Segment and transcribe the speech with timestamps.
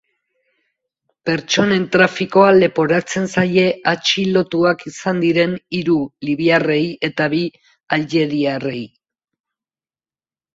[1.29, 6.81] Pertsonen trafikoa leportazen zaie atxilotuak izan diren hiru libiarrei
[7.11, 7.43] eta bi
[7.99, 8.83] algeriarrei.